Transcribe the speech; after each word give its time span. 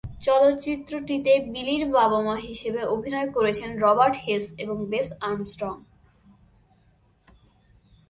চলচ্চিত্রটিতে 0.21 1.33
বিলির 1.53 1.83
বাবা-মা 1.91 2.35
হিসেবে 2.47 2.81
অভিনয় 2.85 3.29
করেছেন 3.31 3.69
রবার্ট 3.79 4.15
হেস 4.25 4.45
এবং 4.57 4.77
বেস 4.85 5.07
আর্মস্ট্রং। 5.21 5.73